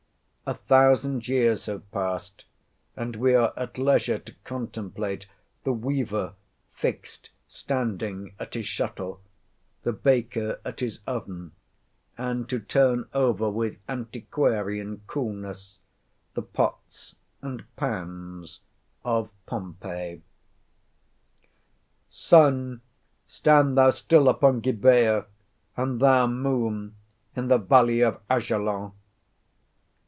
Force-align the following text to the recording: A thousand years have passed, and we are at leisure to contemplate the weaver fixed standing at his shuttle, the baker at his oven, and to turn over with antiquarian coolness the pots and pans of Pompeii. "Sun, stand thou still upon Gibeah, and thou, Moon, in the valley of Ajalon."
A 0.43 0.53
thousand 0.53 1.25
years 1.29 1.67
have 1.67 1.89
passed, 1.93 2.43
and 2.97 3.15
we 3.15 3.33
are 3.35 3.53
at 3.55 3.77
leisure 3.77 4.19
to 4.19 4.35
contemplate 4.43 5.25
the 5.63 5.71
weaver 5.71 6.33
fixed 6.73 7.29
standing 7.47 8.33
at 8.37 8.55
his 8.55 8.65
shuttle, 8.67 9.21
the 9.83 9.93
baker 9.93 10.59
at 10.65 10.81
his 10.81 10.99
oven, 11.07 11.53
and 12.17 12.49
to 12.49 12.59
turn 12.59 13.07
over 13.13 13.49
with 13.49 13.79
antiquarian 13.87 15.03
coolness 15.07 15.79
the 16.33 16.41
pots 16.41 17.15
and 17.41 17.63
pans 17.77 18.59
of 19.05 19.29
Pompeii. 19.45 20.21
"Sun, 22.09 22.81
stand 23.25 23.77
thou 23.77 23.89
still 23.89 24.27
upon 24.27 24.59
Gibeah, 24.59 25.27
and 25.77 26.01
thou, 26.01 26.27
Moon, 26.27 26.95
in 27.37 27.47
the 27.47 27.57
valley 27.57 28.01
of 28.01 28.19
Ajalon." 28.29 28.91